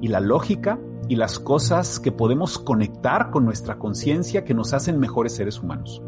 y 0.01 0.09
la 0.09 0.21
lógica 0.21 0.79
y 1.09 1.17
las 1.17 1.39
cosas 1.39 1.99
que 1.99 2.13
podemos 2.13 2.59
conectar 2.59 3.31
con 3.31 3.45
nuestra 3.45 3.79
conciencia 3.79 4.45
que 4.45 4.55
nos 4.55 4.73
hacen 4.73 4.99
mejores 4.99 5.35
seres 5.35 5.61
humanos. 5.61 6.01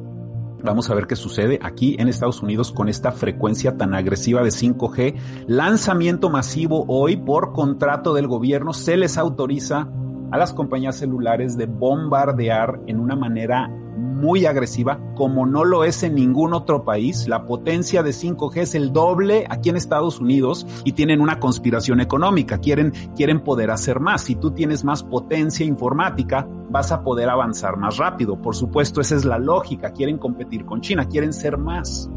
Vamos 0.62 0.88
a 0.88 0.94
ver 0.94 1.08
qué 1.08 1.16
sucede 1.16 1.58
aquí 1.60 1.96
en 1.98 2.06
Estados 2.06 2.40
Unidos 2.40 2.70
con 2.70 2.88
esta 2.88 3.10
frecuencia 3.10 3.76
tan 3.76 3.94
agresiva 3.94 4.44
de 4.44 4.50
5G. 4.50 5.16
Lanzamiento 5.48 6.30
masivo 6.30 6.84
hoy 6.86 7.16
por 7.16 7.52
contrato 7.52 8.14
del 8.14 8.28
gobierno. 8.28 8.72
Se 8.72 8.96
les 8.96 9.18
autoriza 9.18 9.88
a 10.30 10.38
las 10.38 10.52
compañías 10.52 10.96
celulares 10.96 11.56
de 11.56 11.66
bombardear 11.66 12.80
en 12.86 13.00
una 13.00 13.16
manera 13.16 13.76
muy 14.22 14.46
agresiva, 14.46 15.00
como 15.16 15.46
no 15.46 15.64
lo 15.64 15.82
es 15.82 16.04
en 16.04 16.14
ningún 16.14 16.54
otro 16.54 16.84
país. 16.84 17.26
La 17.26 17.44
potencia 17.44 18.04
de 18.04 18.12
5G 18.12 18.58
es 18.58 18.74
el 18.76 18.92
doble 18.92 19.46
aquí 19.50 19.68
en 19.68 19.76
Estados 19.76 20.20
Unidos 20.20 20.64
y 20.84 20.92
tienen 20.92 21.20
una 21.20 21.40
conspiración 21.40 22.00
económica. 22.00 22.58
Quieren, 22.58 22.92
quieren 23.16 23.40
poder 23.40 23.72
hacer 23.72 23.98
más. 23.98 24.22
Si 24.22 24.36
tú 24.36 24.52
tienes 24.52 24.84
más 24.84 25.02
potencia 25.02 25.66
informática, 25.66 26.46
vas 26.70 26.92
a 26.92 27.02
poder 27.02 27.28
avanzar 27.28 27.76
más 27.76 27.96
rápido. 27.96 28.40
Por 28.40 28.54
supuesto, 28.54 29.00
esa 29.00 29.16
es 29.16 29.24
la 29.24 29.38
lógica. 29.38 29.92
Quieren 29.92 30.18
competir 30.18 30.64
con 30.64 30.80
China, 30.80 31.08
quieren 31.08 31.32
ser 31.32 31.58
más. 31.58 32.08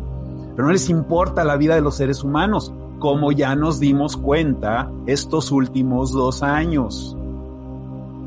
Pero 0.56 0.68
no 0.68 0.72
les 0.72 0.90
importa 0.92 1.44
la 1.44 1.58
vida 1.58 1.74
de 1.74 1.82
los 1.82 1.96
seres 1.96 2.24
humanos, 2.24 2.72
como 3.00 3.32
ya 3.32 3.56
nos 3.56 3.80
dimos 3.80 4.16
cuenta 4.16 4.92
estos 5.08 5.52
últimos 5.52 6.12
dos 6.12 6.44
años 6.44 7.18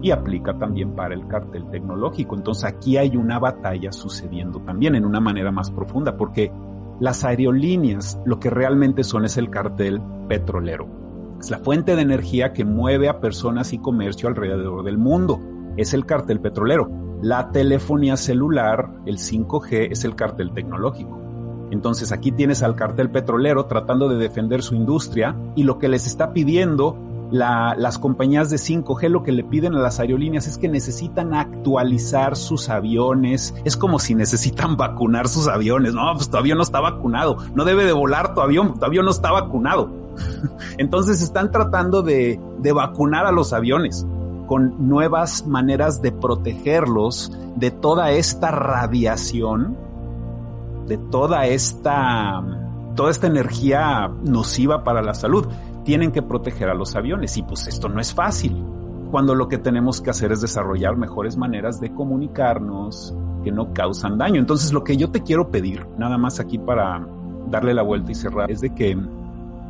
y 0.00 0.10
aplica 0.10 0.56
también 0.58 0.94
para 0.94 1.14
el 1.14 1.26
cartel 1.26 1.68
tecnológico. 1.70 2.36
Entonces 2.36 2.64
aquí 2.64 2.96
hay 2.96 3.16
una 3.16 3.38
batalla 3.38 3.92
sucediendo 3.92 4.60
también 4.60 4.94
en 4.94 5.04
una 5.04 5.20
manera 5.20 5.50
más 5.50 5.70
profunda 5.70 6.16
porque 6.16 6.52
las 7.00 7.24
aerolíneas 7.24 8.20
lo 8.24 8.40
que 8.40 8.50
realmente 8.50 9.04
son 9.04 9.24
es 9.24 9.36
el 9.36 9.50
cartel 9.50 10.00
petrolero. 10.28 10.86
Es 11.40 11.50
la 11.50 11.58
fuente 11.58 11.94
de 11.94 12.02
energía 12.02 12.52
que 12.52 12.64
mueve 12.64 13.08
a 13.08 13.20
personas 13.20 13.72
y 13.72 13.78
comercio 13.78 14.28
alrededor 14.28 14.82
del 14.82 14.98
mundo. 14.98 15.40
Es 15.76 15.94
el 15.94 16.04
cartel 16.04 16.40
petrolero. 16.40 16.90
La 17.22 17.50
telefonía 17.50 18.16
celular, 18.16 18.90
el 19.06 19.18
5G, 19.18 19.88
es 19.92 20.04
el 20.04 20.16
cartel 20.16 20.52
tecnológico. 20.52 21.18
Entonces 21.70 22.12
aquí 22.12 22.32
tienes 22.32 22.62
al 22.62 22.74
cartel 22.74 23.10
petrolero 23.10 23.66
tratando 23.66 24.08
de 24.08 24.16
defender 24.16 24.62
su 24.62 24.74
industria 24.74 25.36
y 25.54 25.64
lo 25.64 25.78
que 25.78 25.88
les 25.88 26.06
está 26.06 26.32
pidiendo 26.32 26.96
las 27.30 27.98
compañías 27.98 28.50
de 28.50 28.56
5G 28.56 29.08
lo 29.08 29.22
que 29.22 29.32
le 29.32 29.44
piden 29.44 29.74
a 29.74 29.80
las 29.80 30.00
aerolíneas 30.00 30.46
es 30.46 30.58
que 30.58 30.68
necesitan 30.68 31.34
actualizar 31.34 32.36
sus 32.36 32.68
aviones. 32.68 33.54
Es 33.64 33.76
como 33.76 33.98
si 33.98 34.14
necesitan 34.14 34.76
vacunar 34.76 35.28
sus 35.28 35.48
aviones. 35.48 35.94
No, 35.94 36.12
pues 36.14 36.30
tu 36.30 36.36
avión 36.36 36.58
no 36.58 36.64
está 36.64 36.80
vacunado. 36.80 37.36
No 37.54 37.64
debe 37.64 37.84
de 37.84 37.92
volar 37.92 38.34
tu 38.34 38.40
avión. 38.40 38.78
Tu 38.78 38.84
avión 38.84 39.04
no 39.04 39.10
está 39.10 39.30
vacunado. 39.30 39.90
Entonces 40.78 41.20
están 41.20 41.50
tratando 41.50 42.02
de, 42.02 42.40
de 42.58 42.72
vacunar 42.72 43.26
a 43.26 43.32
los 43.32 43.52
aviones 43.52 44.06
con 44.46 44.88
nuevas 44.88 45.46
maneras 45.46 46.00
de 46.00 46.10
protegerlos 46.10 47.30
de 47.56 47.70
toda 47.70 48.12
esta 48.12 48.50
radiación, 48.50 49.76
de 50.86 50.96
toda 50.96 51.46
esta, 51.46 52.42
toda 52.96 53.10
esta 53.10 53.26
energía 53.26 54.10
nociva 54.24 54.82
para 54.84 55.02
la 55.02 55.12
salud 55.12 55.46
tienen 55.88 56.12
que 56.12 56.20
proteger 56.20 56.68
a 56.68 56.74
los 56.74 56.94
aviones 56.96 57.38
y 57.38 57.42
pues 57.42 57.66
esto 57.66 57.88
no 57.88 57.98
es 57.98 58.12
fácil. 58.12 58.62
Cuando 59.10 59.34
lo 59.34 59.48
que 59.48 59.56
tenemos 59.56 60.02
que 60.02 60.10
hacer 60.10 60.32
es 60.32 60.42
desarrollar 60.42 60.98
mejores 60.98 61.38
maneras 61.38 61.80
de 61.80 61.94
comunicarnos 61.94 63.14
que 63.42 63.50
no 63.50 63.72
causan 63.72 64.18
daño. 64.18 64.38
Entonces 64.38 64.70
lo 64.74 64.84
que 64.84 64.98
yo 64.98 65.10
te 65.10 65.22
quiero 65.22 65.50
pedir, 65.50 65.86
nada 65.96 66.18
más 66.18 66.40
aquí 66.40 66.58
para 66.58 67.08
darle 67.50 67.72
la 67.72 67.80
vuelta 67.80 68.12
y 68.12 68.14
cerrar, 68.14 68.50
es 68.50 68.60
de 68.60 68.74
que 68.74 68.98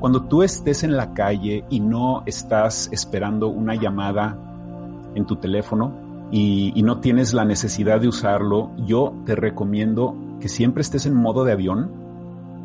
cuando 0.00 0.24
tú 0.24 0.42
estés 0.42 0.82
en 0.82 0.96
la 0.96 1.14
calle 1.14 1.64
y 1.70 1.78
no 1.78 2.24
estás 2.26 2.88
esperando 2.90 3.46
una 3.46 3.76
llamada 3.76 4.36
en 5.14 5.24
tu 5.24 5.36
teléfono 5.36 5.92
y, 6.32 6.72
y, 6.74 6.82
no 6.82 6.98
tienes 6.98 7.32
la 7.32 7.44
necesidad 7.44 8.00
de 8.00 8.08
usarlo, 8.08 8.72
yo 8.78 9.14
te 9.24 9.36
recomiendo 9.36 10.16
que 10.40 10.48
siempre 10.48 10.80
estés 10.80 11.06
en 11.06 11.14
modo 11.14 11.44
de 11.44 11.52
avión 11.52 12.07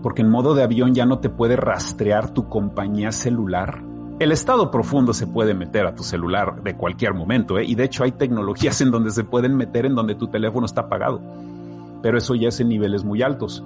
porque 0.03 0.21
en 0.21 0.29
modo 0.29 0.53
de 0.53 0.61
avión 0.61 0.93
ya 0.93 1.05
no 1.05 1.19
te 1.19 1.29
puede 1.29 1.55
rastrear 1.55 2.31
tu 2.31 2.49
compañía 2.49 3.11
celular. 3.11 3.81
El 4.19 4.31
estado 4.31 4.69
profundo 4.69 5.13
se 5.13 5.25
puede 5.25 5.55
meter 5.55 5.87
a 5.87 5.95
tu 5.95 6.03
celular 6.03 6.61
de 6.61 6.75
cualquier 6.75 7.15
momento, 7.15 7.57
¿eh? 7.57 7.65
y 7.65 7.73
de 7.73 7.85
hecho 7.85 8.03
hay 8.03 8.11
tecnologías 8.11 8.79
en 8.81 8.91
donde 8.91 9.09
se 9.09 9.23
pueden 9.23 9.55
meter 9.55 9.87
en 9.87 9.95
donde 9.95 10.13
tu 10.13 10.27
teléfono 10.27 10.65
está 10.65 10.81
apagado, 10.81 11.19
pero 12.03 12.17
eso 12.17 12.35
ya 12.35 12.49
es 12.49 12.59
en 12.59 12.69
niveles 12.69 13.03
muy 13.03 13.23
altos. 13.23 13.63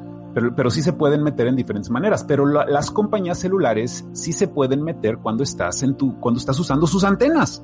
pero, 0.56 0.70
sí 0.70 0.84
se 0.84 0.94
pueden 0.94 1.24
meter 1.24 1.48
en 1.48 1.56
diferentes 1.56 1.89
maneras. 1.89 2.24
Pero 2.24 2.46
las 2.46 2.91
compañías 2.91 3.39
celulares 3.39 4.06
sí 4.13 4.32
se 4.32 4.48
pueden 4.48 4.84
meter 4.84 5.17
cuando 5.17 5.41
estás 5.41 5.82
en 5.82 5.96
tu, 5.96 6.20
cuando 6.20 6.39
estás 6.39 6.60
usando 6.60 6.86
sus 6.86 7.03
antenas. 7.03 7.63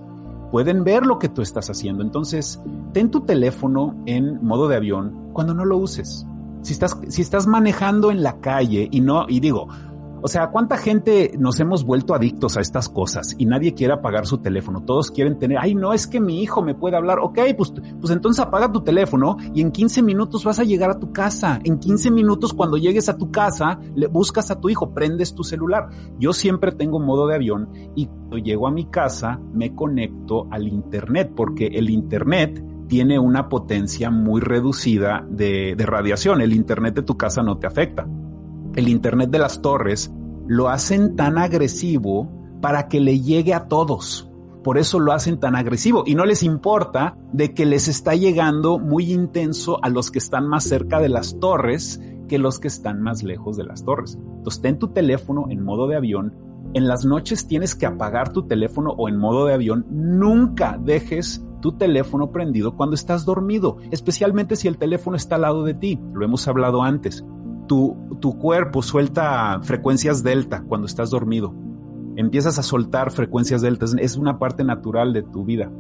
Pueden 0.52 0.84
ver 0.84 1.06
lo 1.06 1.20
que 1.20 1.30
tú 1.30 1.44
estás 1.44 1.70
haciendo. 1.70 2.02
Entonces, 2.02 2.60
ten 2.92 3.12
tu 3.12 3.22
teléfono 3.22 3.96
en 4.08 4.44
modo 4.44 4.68
de 4.68 4.78
avión 4.78 5.30
cuando 5.34 5.54
no 5.54 5.66
lo 5.66 5.78
uses. 5.78 6.26
Si 6.64 6.74
estás, 6.74 6.98
si 7.10 7.22
estás 7.22 7.46
manejando 7.46 8.10
en 8.10 8.24
la 8.24 8.40
calle 8.40 8.88
y 8.92 9.02
no, 9.02 9.26
y 9.30 9.40
digo, 9.40 9.68
o 10.26 10.30
sea, 10.30 10.52
¿cuánta 10.52 10.78
gente 10.78 11.34
nos 11.38 11.60
hemos 11.60 11.84
vuelto 11.84 12.16
adictos 12.16 12.56
a 12.56 12.62
estas 12.62 12.88
cosas 12.88 13.36
y 13.38 13.46
nadie 13.46 13.74
quiere 13.74 13.92
apagar 13.92 14.26
su 14.26 14.38
teléfono? 14.38 14.82
Todos 14.82 15.12
quieren 15.12 15.38
tener, 15.38 15.58
ay, 15.60 15.76
no, 15.76 15.92
es 15.92 16.08
que 16.08 16.22
mi 16.22 16.42
hijo 16.42 16.62
me 16.62 16.76
puede 16.76 16.96
hablar. 16.96 17.20
Ok, 17.20 17.40
pues, 17.58 17.74
pues 18.00 18.10
entonces 18.10 18.40
apaga 18.42 18.72
tu 18.72 18.80
teléfono 18.86 19.36
y 19.54 19.60
en 19.60 19.74
15 19.74 20.02
minutos 20.02 20.46
vas 20.46 20.60
a 20.60 20.64
llegar 20.64 20.90
a 20.92 20.98
tu 20.98 21.12
casa. 21.12 21.60
En 21.66 21.78
15 21.78 22.10
minutos 22.10 22.54
cuando 22.54 22.78
llegues 22.78 23.10
a 23.10 23.18
tu 23.18 23.32
casa, 23.32 23.82
le 23.96 24.08
buscas 24.08 24.50
a 24.50 24.62
tu 24.62 24.70
hijo, 24.70 24.94
prendes 24.94 25.36
tu 25.36 25.44
celular. 25.44 25.90
Yo 26.18 26.32
siempre 26.32 26.72
tengo 26.72 27.02
modo 27.02 27.28
de 27.28 27.36
avión 27.36 27.68
y 27.94 28.06
cuando 28.06 28.38
llego 28.38 28.68
a 28.68 28.72
mi 28.72 28.86
casa 28.86 29.42
me 29.52 29.76
conecto 29.76 30.48
al 30.52 30.70
Internet 30.70 31.34
porque 31.36 31.68
el 31.68 31.90
Internet 31.90 32.64
tiene 32.94 33.18
una 33.18 33.50
potencia 33.50 34.12
muy 34.12 34.40
reducida 34.40 35.26
de, 35.28 35.76
radiación. 35.80 36.42
El 36.42 36.54
Internet 36.54 36.94
de 36.94 37.02
tu 37.02 37.18
casa 37.18 37.42
no 37.42 37.58
te 37.58 37.66
afecta 37.66 38.08
el 38.76 38.88
Internet 38.88 39.32
de 39.32 39.40
las 39.40 39.64
torres, 39.64 40.14
lo 40.46 40.70
hacen 40.70 41.16
tan 41.16 41.40
agresivo 41.40 42.30
para 42.62 42.90
que 42.90 43.00
le 43.00 43.20
llegue 43.20 43.56
a 43.56 43.68
todos. 43.68 44.30
Por 44.64 44.78
eso 44.78 45.00
lo 45.00 45.12
hacen 45.12 45.40
tan 45.40 45.56
agresivo 45.56 46.04
y 46.06 46.14
no 46.14 46.24
les 46.24 46.44
importa 46.44 47.18
de 47.32 47.56
que 47.56 47.66
les 47.66 47.88
está 47.88 48.14
llegando 48.14 48.78
muy 48.78 49.12
intenso 49.12 49.84
a 49.84 49.90
los 49.90 50.12
que 50.12 50.20
están 50.20 50.48
más 50.48 50.64
cerca 50.64 51.00
de 51.00 51.10
las 51.10 51.40
torres 51.40 52.00
que 52.28 52.38
los 52.38 52.60
que 52.60 52.68
están 52.68 53.02
más 53.02 53.24
lejos 53.24 53.58
de 53.58 53.64
las 53.64 53.84
torres. 53.84 54.20
Entonces 54.38 54.62
ten 54.62 54.78
tu 54.78 54.90
teléfono 54.90 55.48
en 55.50 55.64
modo 55.64 55.88
de 55.88 55.96
avión. 55.96 56.36
En 56.76 56.88
las 56.88 57.06
noches 57.06 57.48
tienes 57.48 57.74
que 57.74 57.88
apagar 57.88 58.32
tu 58.32 58.46
teléfono 58.46 58.92
o 58.92 59.10
en 59.10 59.18
modo 59.18 59.48
de 59.48 59.56
avión. 59.56 59.88
Nunca 59.90 60.78
dejes 60.80 61.44
tu 61.64 61.72
teléfono 61.72 62.30
prendido 62.30 62.76
cuando 62.76 62.94
estás 62.94 63.24
dormido, 63.24 63.78
especialmente 63.90 64.58
si 64.58 64.68
el 64.68 64.78
teléfono 64.78 65.16
está 65.16 65.36
al 65.36 65.44
lado 65.44 65.64
de 65.64 65.74
ti. 65.74 65.98
Lo 66.14 66.26
hemos 66.26 66.46
hablado 66.48 66.84
antes 66.84 67.24
tu, 67.68 68.18
tu 68.20 68.38
cuerpo 68.38 68.82
suelta 68.82 69.60
frecuencias 69.64 70.24
delta 70.24 70.64
cuando 70.68 70.88
estás 70.88 71.10
dormido. 71.10 71.56
Empiezas 72.16 72.60
a 72.60 72.64
soltar 72.64 73.12
frecuencias 73.12 73.62
delta. 73.62 73.86
Es 73.98 74.18
una 74.18 74.38
parte 74.40 74.64
natural 74.64 75.14
de 75.14 75.24
tu 75.24 75.46
vida. 75.46 75.72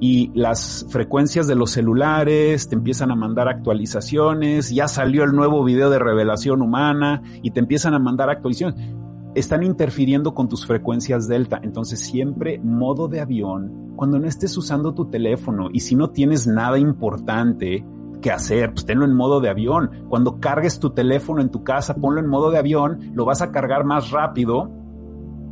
Y 0.00 0.30
las 0.34 0.86
frecuencias 0.90 1.46
de 1.46 1.54
los 1.54 1.70
celulares 1.70 2.68
te 2.68 2.74
empiezan 2.74 3.10
a 3.10 3.16
mandar 3.16 3.48
actualizaciones. 3.48 4.70
Ya 4.70 4.88
salió 4.88 5.24
el 5.24 5.32
nuevo 5.32 5.64
video 5.64 5.90
de 5.90 5.98
revelación 5.98 6.62
humana 6.62 7.22
y 7.42 7.50
te 7.50 7.60
empiezan 7.60 7.94
a 7.94 7.98
mandar 7.98 8.30
actualizaciones. 8.30 9.03
Están 9.34 9.62
interfiriendo 9.62 10.34
con 10.34 10.48
tus 10.48 10.66
frecuencias 10.66 11.26
delta. 11.26 11.60
Entonces 11.62 12.00
siempre 12.00 12.58
modo 12.60 13.08
de 13.08 13.20
avión 13.20 13.92
cuando 13.96 14.18
no 14.18 14.26
estés 14.26 14.56
usando 14.56 14.94
tu 14.94 15.06
teléfono 15.06 15.68
y 15.72 15.80
si 15.80 15.96
no 15.96 16.10
tienes 16.10 16.46
nada 16.46 16.78
importante, 16.78 17.84
que 18.24 18.30
hacer, 18.30 18.72
pues 18.72 18.86
tenlo 18.86 19.04
en 19.04 19.14
modo 19.14 19.42
de 19.42 19.50
avión. 19.50 20.06
Cuando 20.08 20.40
cargues 20.40 20.78
tu 20.78 20.90
teléfono 20.90 21.42
en 21.42 21.50
tu 21.50 21.62
casa, 21.62 21.94
ponlo 21.94 22.20
en 22.20 22.26
modo 22.26 22.50
de 22.50 22.56
avión, 22.56 23.10
lo 23.12 23.26
vas 23.26 23.42
a 23.42 23.52
cargar 23.52 23.84
más 23.84 24.12
rápido 24.12 24.70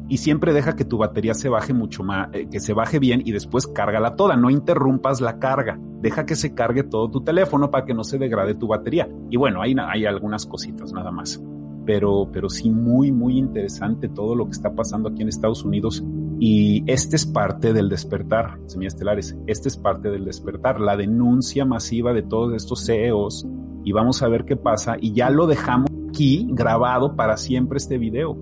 y 0.09 0.17
siempre 0.17 0.55
deja 0.55 0.75
que 0.75 0.87
tu 0.87 0.97
batería 0.97 1.35
se 1.35 1.51
baje 1.51 1.75
mucho 1.75 2.03
más, 2.03 2.31
eh, 2.33 2.49
que 2.51 2.61
se 2.61 2.73
baje 2.73 2.99
bien 2.99 3.21
y 3.27 3.33
después 3.33 3.67
cárgala 3.67 4.17
toda, 4.17 4.37
no 4.37 4.49
interrumpas 4.49 5.21
la 5.21 5.39
carga, 5.39 5.79
deja 6.01 6.25
que 6.25 6.35
se 6.35 6.55
cargue 6.55 6.83
todo 6.83 7.11
tu 7.11 7.23
teléfono 7.23 7.71
para 7.71 7.85
que 7.85 7.93
no 7.93 8.05
se 8.05 8.17
degrade 8.17 8.55
tu 8.55 8.69
batería. 8.69 9.07
Y 9.29 9.37
bueno, 9.37 9.61
hay, 9.61 9.75
hay 9.79 10.07
algunas 10.07 10.47
cositas 10.47 10.95
nada 10.95 11.11
más 11.11 11.43
pero, 11.85 12.29
pero 12.33 12.49
sí 12.49 12.71
muy, 12.71 13.12
muy 13.12 13.39
interesante 13.39 14.09
todo 14.09 14.35
lo 14.35 14.47
que 14.47 14.53
está 14.53 14.75
pasando 14.75 15.09
aquí 15.09 15.23
en 15.23 15.28
Estados 15.28 15.65
Unidos. 15.65 16.04
Y 16.39 16.83
este 16.91 17.17
es 17.17 17.26
parte 17.26 17.73
del 17.73 17.89
despertar, 17.89 18.59
semiestelares. 18.67 19.37
Este 19.47 19.69
es 19.69 19.76
parte 19.76 20.11
del 20.11 20.25
despertar, 20.25 20.80
la 20.80 20.97
denuncia 20.97 21.65
masiva 21.65 22.13
de 22.13 22.23
todos 22.23 22.54
estos 22.54 22.85
CEOs. 22.87 23.47
Y 23.85 23.93
vamos 23.93 24.23
a 24.23 24.28
ver 24.28 24.45
qué 24.45 24.56
pasa. 24.56 24.97
Y 25.00 25.13
ya 25.13 25.30
lo 25.30 25.47
dejamos 25.47 25.91
aquí 26.09 26.49
grabado 26.50 27.17
para 27.17 27.37
siempre 27.37 27.78
este 27.78 27.99
video. 27.99 28.37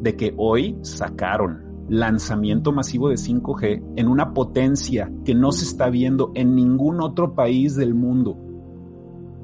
De 0.00 0.16
que 0.16 0.34
hoy 0.36 0.78
sacaron 0.82 1.64
lanzamiento 1.88 2.72
masivo 2.72 3.08
de 3.08 3.14
5G 3.14 3.94
en 3.96 4.08
una 4.08 4.34
potencia 4.34 5.10
que 5.24 5.34
no 5.34 5.52
se 5.52 5.64
está 5.64 5.88
viendo 5.88 6.32
en 6.34 6.54
ningún 6.54 7.00
otro 7.00 7.34
país 7.34 7.76
del 7.76 7.94
mundo. 7.94 8.36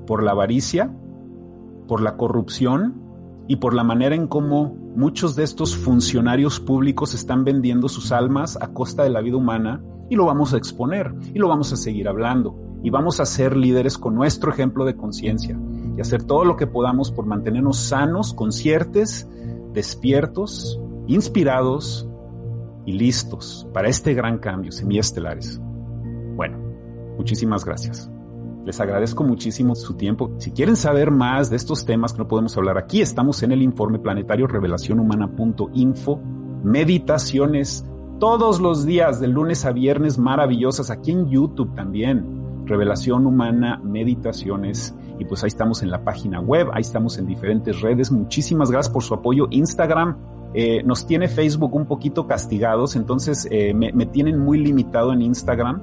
Por 0.06 0.22
la 0.22 0.32
avaricia 0.32 0.92
por 1.86 2.00
la 2.00 2.16
corrupción 2.16 3.01
y 3.48 3.56
por 3.56 3.74
la 3.74 3.84
manera 3.84 4.14
en 4.14 4.26
cómo 4.26 4.74
muchos 4.94 5.34
de 5.36 5.44
estos 5.44 5.76
funcionarios 5.76 6.60
públicos 6.60 7.14
están 7.14 7.44
vendiendo 7.44 7.88
sus 7.88 8.12
almas 8.12 8.58
a 8.60 8.68
costa 8.68 9.04
de 9.04 9.10
la 9.10 9.20
vida 9.20 9.36
humana 9.36 9.82
y 10.08 10.16
lo 10.16 10.26
vamos 10.26 10.52
a 10.54 10.58
exponer 10.58 11.14
y 11.34 11.38
lo 11.38 11.48
vamos 11.48 11.72
a 11.72 11.76
seguir 11.76 12.08
hablando 12.08 12.56
y 12.82 12.90
vamos 12.90 13.20
a 13.20 13.26
ser 13.26 13.56
líderes 13.56 13.96
con 13.96 14.14
nuestro 14.14 14.52
ejemplo 14.52 14.84
de 14.84 14.96
conciencia 14.96 15.58
y 15.96 16.00
hacer 16.00 16.24
todo 16.24 16.44
lo 16.44 16.56
que 16.56 16.66
podamos 16.66 17.10
por 17.10 17.26
mantenernos 17.26 17.78
sanos, 17.78 18.34
conscientes, 18.34 19.28
despiertos, 19.72 20.80
inspirados 21.06 22.08
y 22.84 22.92
listos 22.92 23.66
para 23.72 23.88
este 23.88 24.14
gran 24.14 24.38
cambio, 24.38 24.72
semiestelares. 24.72 25.60
Bueno, 26.36 26.58
muchísimas 27.16 27.64
gracias. 27.64 28.11
Les 28.64 28.80
agradezco 28.80 29.24
muchísimo 29.24 29.74
su 29.74 29.94
tiempo. 29.94 30.30
Si 30.38 30.52
quieren 30.52 30.76
saber 30.76 31.10
más 31.10 31.50
de 31.50 31.56
estos 31.56 31.84
temas 31.84 32.12
que 32.12 32.18
no 32.18 32.28
podemos 32.28 32.56
hablar 32.56 32.78
aquí, 32.78 33.00
estamos 33.00 33.42
en 33.42 33.52
el 33.52 33.62
informe 33.62 33.98
planetario 33.98 34.46
revelacionhumana.info. 34.46 36.20
Meditaciones 36.62 37.84
todos 38.20 38.60
los 38.60 38.86
días, 38.86 39.18
de 39.18 39.26
lunes 39.26 39.64
a 39.64 39.72
viernes, 39.72 40.16
maravillosas, 40.16 40.90
aquí 40.90 41.10
en 41.10 41.28
YouTube 41.28 41.74
también. 41.74 42.40
Revelación 42.64 43.26
Humana, 43.26 43.80
Meditaciones. 43.82 44.94
Y 45.18 45.24
pues 45.24 45.42
ahí 45.42 45.48
estamos 45.48 45.82
en 45.82 45.90
la 45.90 46.04
página 46.04 46.40
web, 46.40 46.68
ahí 46.72 46.82
estamos 46.82 47.18
en 47.18 47.26
diferentes 47.26 47.80
redes. 47.80 48.12
Muchísimas 48.12 48.70
gracias 48.70 48.92
por 48.92 49.02
su 49.02 49.14
apoyo. 49.14 49.48
Instagram 49.50 50.18
eh, 50.54 50.84
nos 50.84 51.04
tiene 51.04 51.26
Facebook 51.26 51.74
un 51.74 51.86
poquito 51.86 52.28
castigados, 52.28 52.94
entonces 52.94 53.48
eh, 53.50 53.74
me, 53.74 53.92
me 53.92 54.06
tienen 54.06 54.38
muy 54.38 54.58
limitado 54.58 55.12
en 55.12 55.22
Instagram 55.22 55.82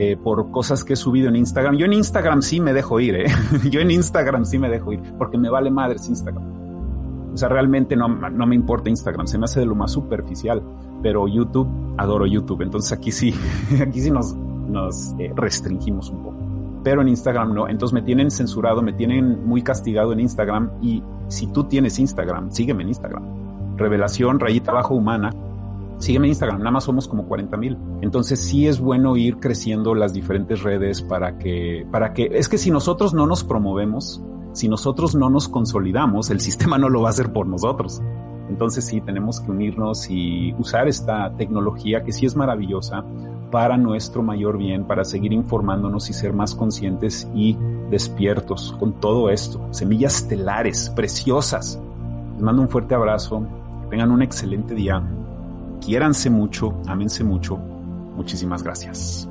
eh, 0.00 0.16
por 0.16 0.52
cosas 0.52 0.84
que 0.84 0.92
he 0.92 0.96
subido 0.96 1.28
en 1.28 1.34
Instagram. 1.34 1.74
Yo 1.76 1.84
en 1.84 1.92
Instagram 1.92 2.40
sí 2.40 2.60
me 2.60 2.72
dejo 2.72 3.00
ir, 3.00 3.16
¿eh? 3.16 3.26
Yo 3.68 3.80
en 3.80 3.90
Instagram 3.90 4.44
sí 4.44 4.56
me 4.56 4.68
dejo 4.68 4.92
ir, 4.92 5.00
porque 5.18 5.36
me 5.36 5.50
vale 5.50 5.72
madres 5.72 6.08
Instagram. 6.08 7.32
O 7.34 7.36
sea, 7.36 7.48
realmente 7.48 7.96
no, 7.96 8.06
no 8.06 8.46
me 8.46 8.54
importa 8.54 8.88
Instagram, 8.88 9.26
se 9.26 9.38
me 9.38 9.46
hace 9.46 9.58
de 9.58 9.66
lo 9.66 9.74
más 9.74 9.90
superficial, 9.90 10.62
pero 11.02 11.26
YouTube, 11.26 11.68
adoro 11.96 12.26
YouTube, 12.26 12.62
entonces 12.62 12.92
aquí 12.92 13.10
sí, 13.10 13.34
aquí 13.82 14.00
sí 14.00 14.12
nos, 14.12 14.36
nos 14.36 15.14
eh, 15.18 15.32
restringimos 15.34 16.10
un 16.10 16.22
poco. 16.22 16.36
Pero 16.84 17.02
en 17.02 17.08
Instagram 17.08 17.52
no, 17.52 17.68
entonces 17.68 17.92
me 17.92 18.02
tienen 18.02 18.30
censurado, 18.30 18.82
me 18.82 18.92
tienen 18.92 19.44
muy 19.46 19.62
castigado 19.62 20.12
en 20.12 20.20
Instagram 20.20 20.70
y 20.80 21.02
si 21.26 21.48
tú 21.48 21.64
tienes 21.64 21.98
Instagram, 21.98 22.52
sígueme 22.52 22.84
en 22.84 22.90
Instagram. 22.90 23.76
Revelación, 23.76 24.38
rayita 24.38 24.72
bajo 24.72 24.94
humana, 24.94 25.30
sígueme 25.98 26.26
en 26.26 26.30
Instagram, 26.30 26.58
nada 26.58 26.70
más 26.70 26.84
somos 26.84 27.08
como 27.08 27.26
40 27.26 27.56
mil. 27.56 27.78
Entonces 28.00 28.40
sí 28.40 28.66
es 28.66 28.80
bueno 28.80 29.16
ir 29.16 29.38
creciendo 29.38 29.94
las 29.94 30.12
diferentes 30.12 30.62
redes 30.62 31.02
para 31.02 31.38
que, 31.38 31.86
para 31.90 32.12
que, 32.12 32.30
es 32.32 32.48
que 32.48 32.58
si 32.58 32.70
nosotros 32.70 33.14
no 33.14 33.26
nos 33.26 33.44
promovemos, 33.44 34.22
si 34.52 34.68
nosotros 34.68 35.14
no 35.14 35.30
nos 35.30 35.48
consolidamos, 35.48 36.30
el 36.30 36.40
sistema 36.48 36.78
no 36.78 36.88
lo 36.88 37.02
va 37.02 37.08
a 37.08 37.10
hacer 37.10 37.32
por 37.32 37.46
nosotros. 37.46 38.00
Entonces 38.48 38.86
sí 38.86 39.00
tenemos 39.00 39.40
que 39.40 39.50
unirnos 39.50 40.08
y 40.08 40.54
usar 40.58 40.88
esta 40.88 41.34
tecnología 41.36 42.02
que 42.02 42.12
sí 42.12 42.24
es 42.24 42.34
maravillosa 42.34 43.04
para 43.50 43.76
nuestro 43.76 44.22
mayor 44.22 44.58
bien, 44.58 44.84
para 44.84 45.04
seguir 45.04 45.32
informándonos 45.32 46.08
y 46.10 46.12
ser 46.12 46.32
más 46.32 46.54
conscientes 46.54 47.28
y 47.34 47.56
despiertos 47.90 48.74
con 48.78 48.94
todo 48.94 49.30
esto. 49.30 49.60
Semillas 49.70 50.16
estelares, 50.16 50.90
preciosas. 50.90 51.80
Les 52.34 52.42
mando 52.42 52.62
un 52.62 52.68
fuerte 52.68 52.94
abrazo. 52.94 53.42
Que 53.82 53.90
tengan 53.90 54.10
un 54.10 54.22
excelente 54.22 54.74
día 54.74 55.02
quiéranse 55.80 56.30
mucho, 56.30 56.80
ámense 56.86 57.22
mucho. 57.24 57.56
Muchísimas 58.16 58.62
gracias. 58.62 59.28